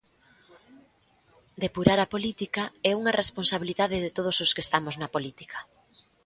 [1.63, 5.57] Depurar a política é unha responsabilidade de todos os que estamos na política.